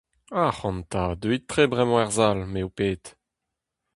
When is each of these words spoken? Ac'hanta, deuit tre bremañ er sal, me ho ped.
Ac'hanta, 0.45 1.03
deuit 1.21 1.43
tre 1.49 1.63
bremañ 1.71 2.01
er 2.05 2.11
sal, 2.17 2.39
me 2.51 2.59
ho 2.63 2.69
ped. 2.77 3.03